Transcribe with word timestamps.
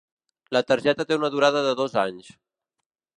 La 0.55 0.61
targeta 0.71 1.05
té 1.11 1.17
una 1.19 1.31
durada 1.37 1.61
de 1.67 1.75
dos 1.83 1.99
anys. 2.07 2.33